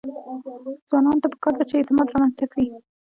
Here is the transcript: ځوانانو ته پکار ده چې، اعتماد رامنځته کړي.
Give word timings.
ځوانانو 0.89 1.21
ته 1.23 1.27
پکار 1.33 1.53
ده 1.59 1.63
چې، 1.69 1.75
اعتماد 1.79 2.07
رامنځته 2.13 2.45
کړي. 2.51 2.65